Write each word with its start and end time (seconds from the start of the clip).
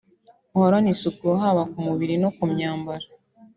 muhorane 0.51 0.89
isuku 0.95 1.25
haba 1.41 1.63
ku 1.71 1.77
mubiri 1.85 2.15
no 2.21 2.29
ku 2.35 2.43
myambaro 2.51 3.07